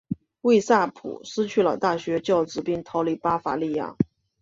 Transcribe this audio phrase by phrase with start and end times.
[0.41, 3.95] 魏萨普失去了大学教职并逃离巴伐利亚。